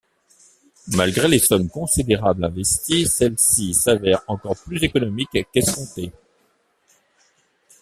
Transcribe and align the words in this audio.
Malgré 0.97 1.27
les 1.27 1.37
sommes 1.37 1.69
considérables 1.69 2.43
investies, 2.43 3.05
celle-ci 3.05 3.75
s'avère 3.75 4.23
encore 4.25 4.57
plus 4.57 4.83
économique 4.83 5.29
qu'escompté. 5.53 6.11